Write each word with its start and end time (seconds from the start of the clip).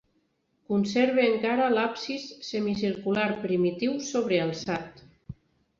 Conserva 0.71 1.25
encara 1.33 1.67
l'absis 1.75 2.25
semicircular 2.49 3.29
primitiu 3.47 3.97
sobrealçat. 4.11 5.07